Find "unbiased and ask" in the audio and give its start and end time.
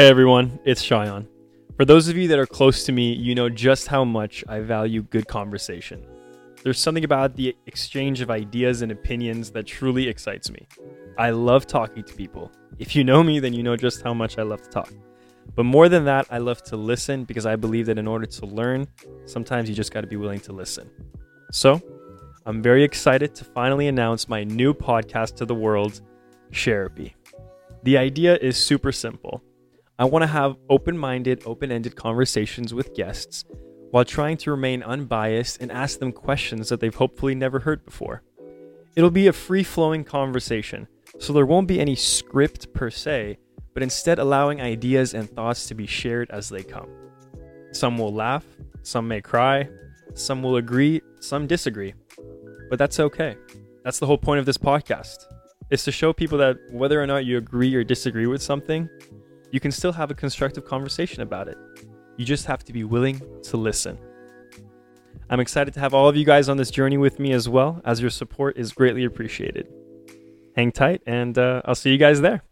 34.82-35.98